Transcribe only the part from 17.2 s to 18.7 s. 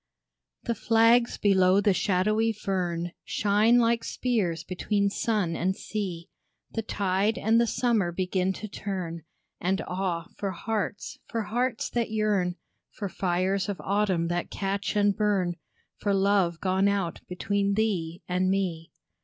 between thee and